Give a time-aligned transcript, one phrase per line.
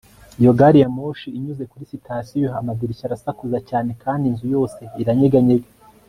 [0.41, 5.69] Iyo gari ya moshi inyuze kuri sitasiyo amadirishya arasakuza cyane kandi inzu yose iranyeganyega